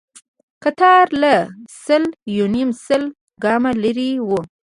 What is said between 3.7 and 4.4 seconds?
لرې و.